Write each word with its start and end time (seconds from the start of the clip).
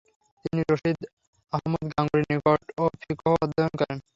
তিনি 0.45 0.61
রশিদ 0.63 0.99
আহমদ 1.53 1.83
গাঙ্গুহির 1.91 2.25
নিকটও 2.29 2.85
ফিকহ 3.01 3.25
অধ্যয়ন 3.43 3.73
করেন। 3.79 3.97